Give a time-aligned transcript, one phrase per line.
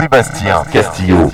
[0.00, 1.30] Sébastien Castillo.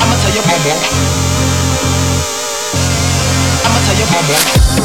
[0.00, 0.80] I'ma tell you one more.
[3.64, 4.77] I'ma tell you one more.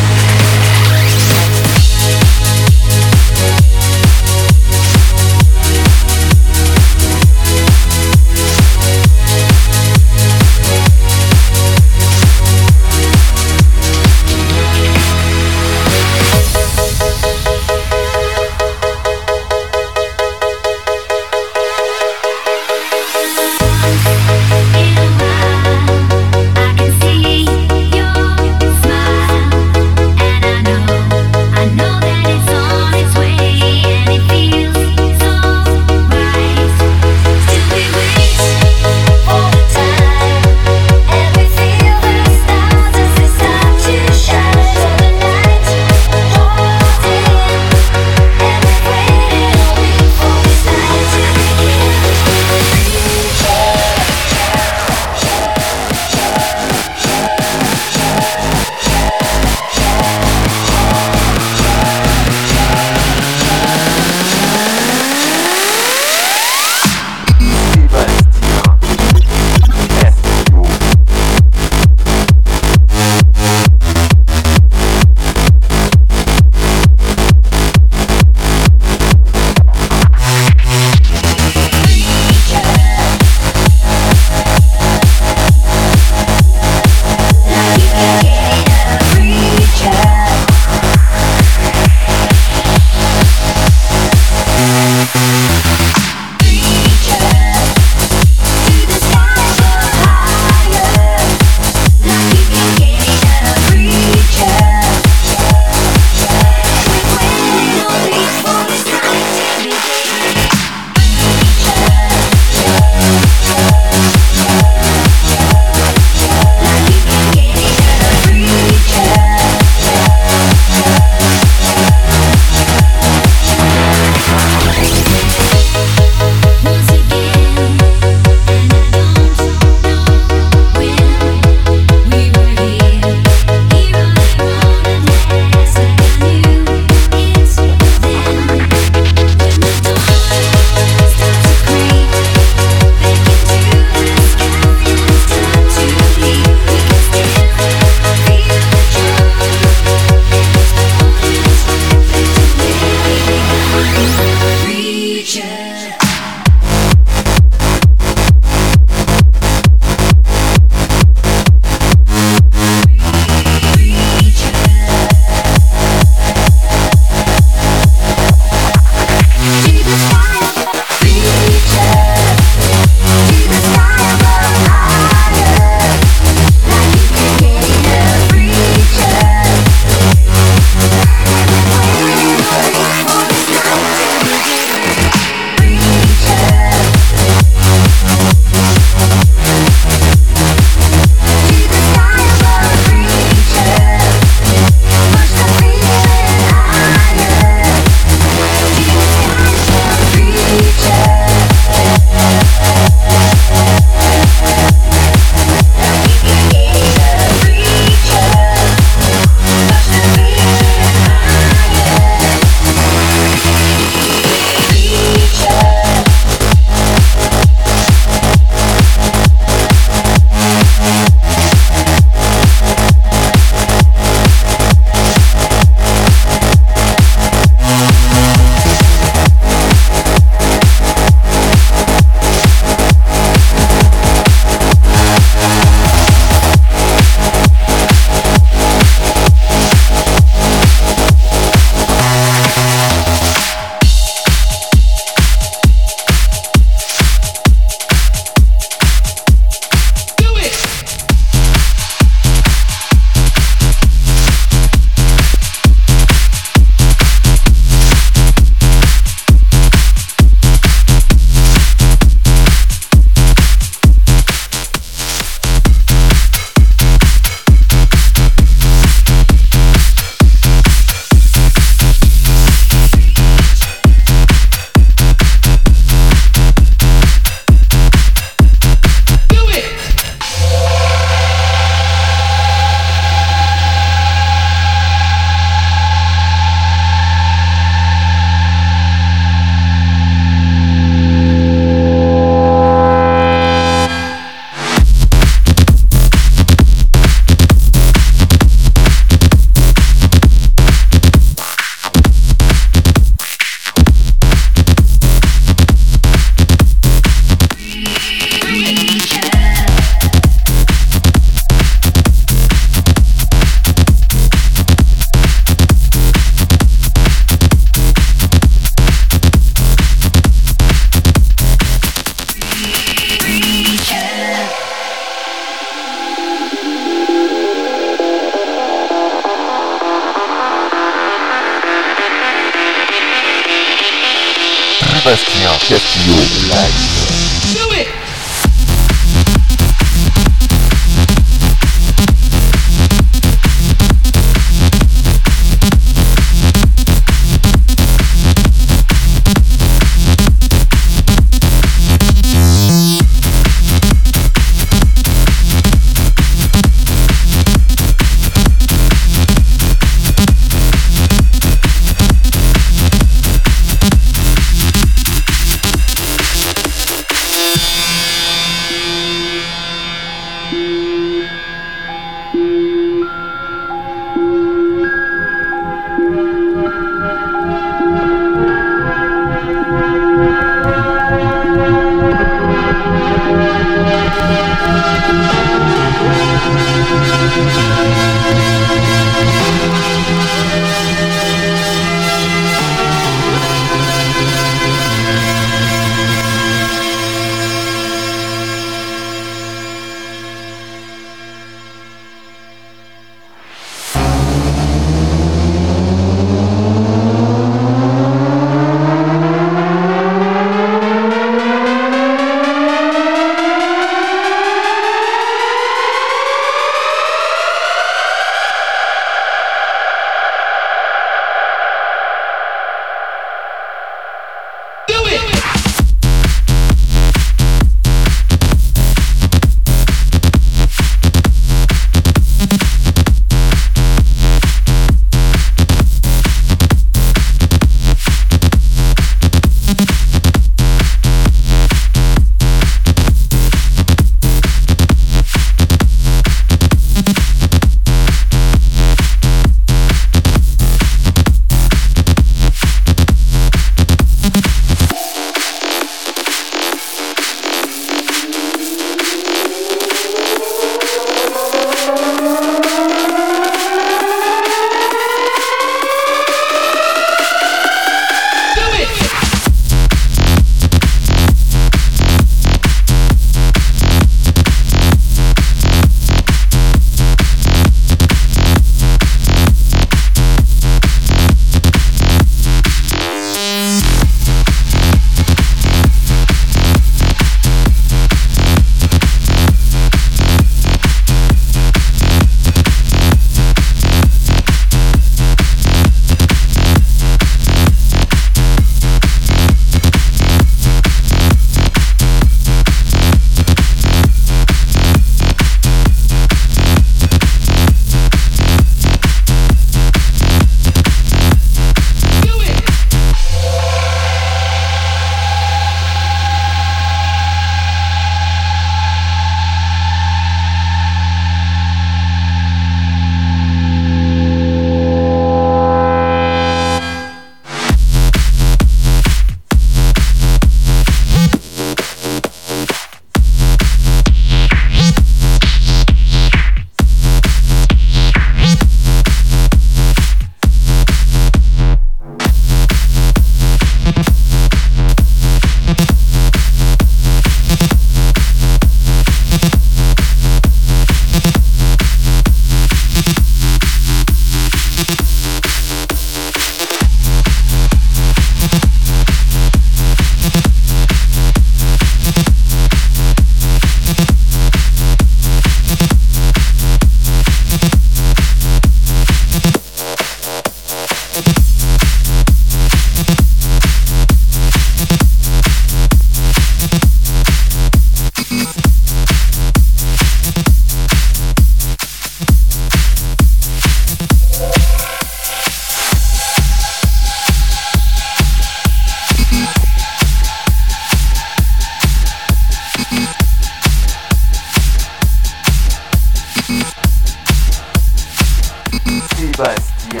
[599.50, 600.00] Sébastien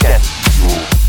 [0.00, 1.02] Castillo.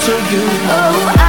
[0.00, 0.40] To you.
[0.72, 1.19] Oh,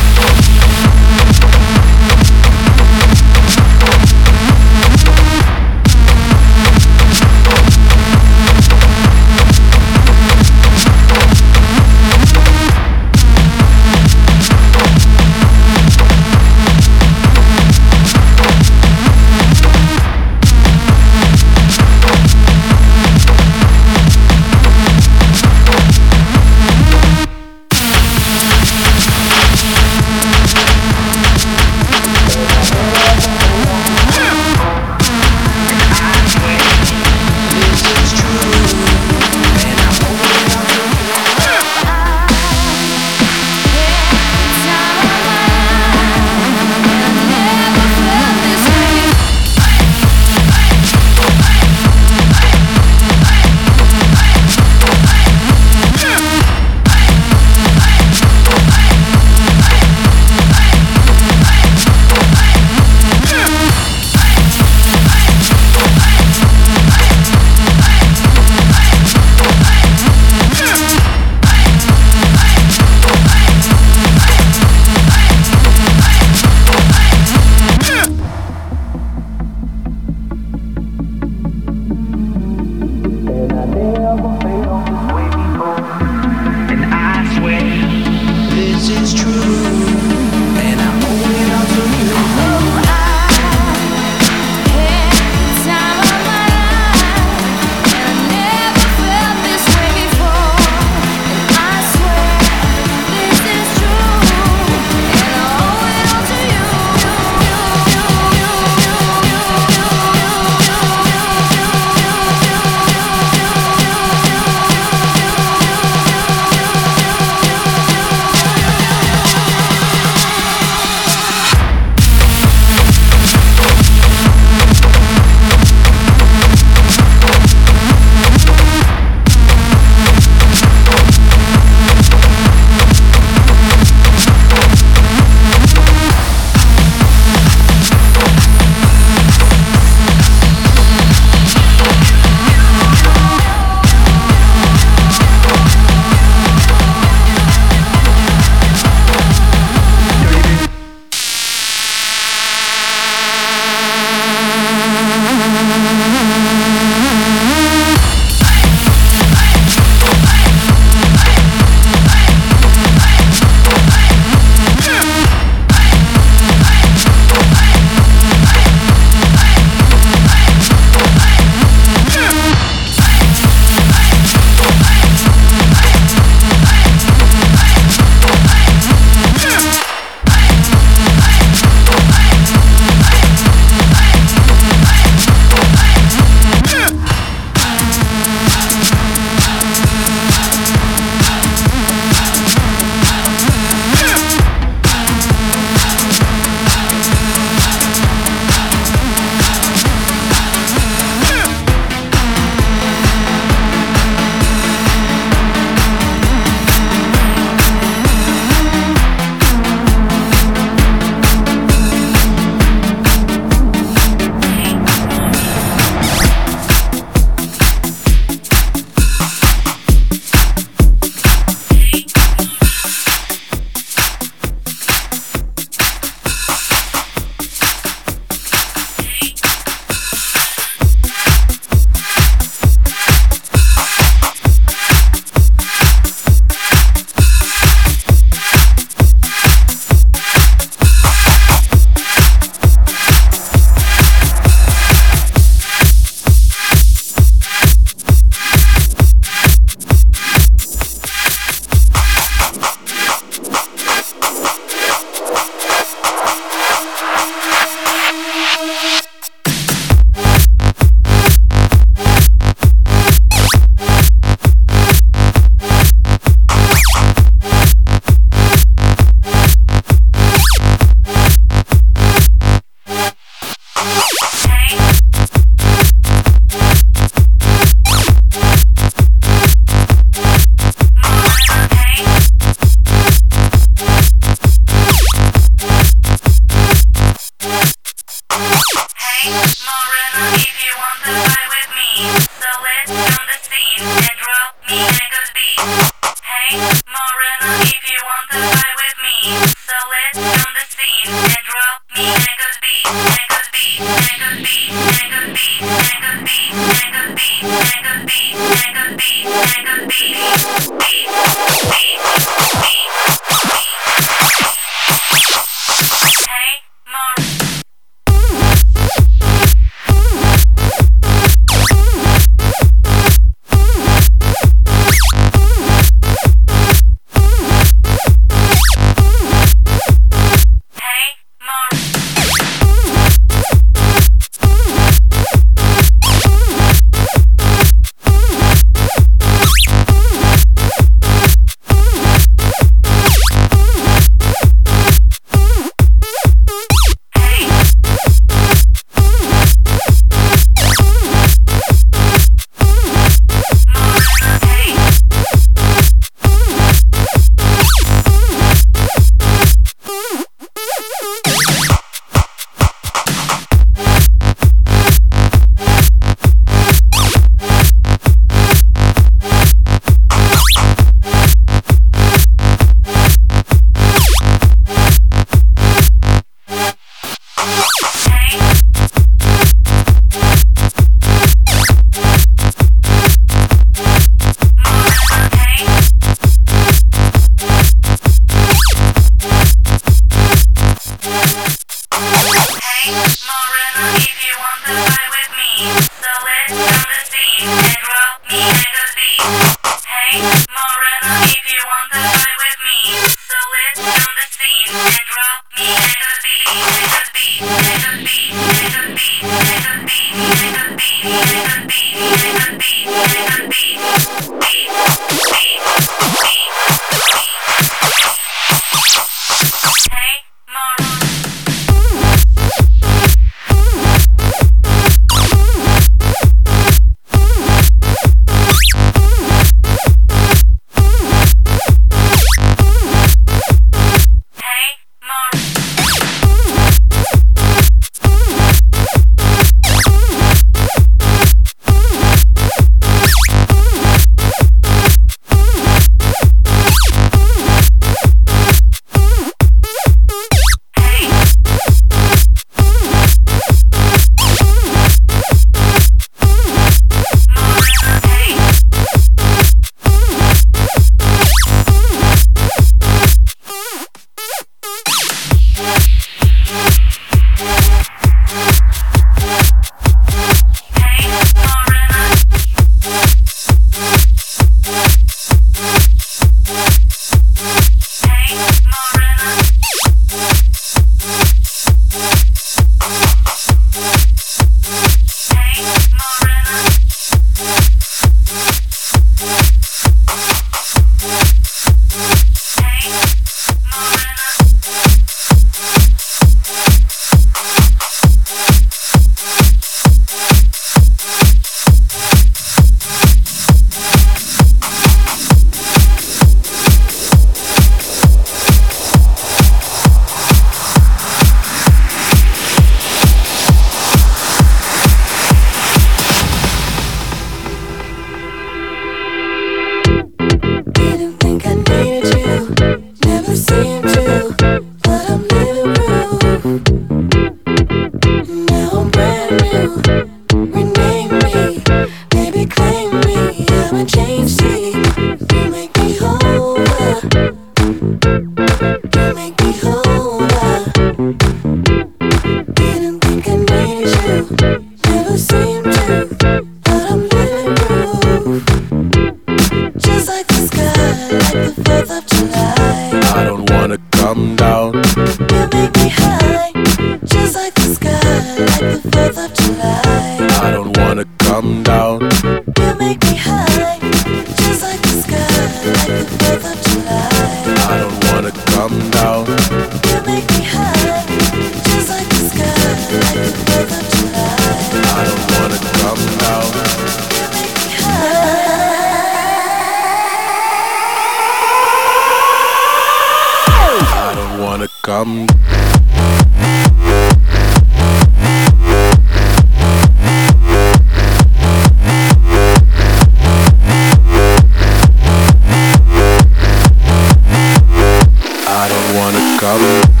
[599.41, 600.00] Chicago.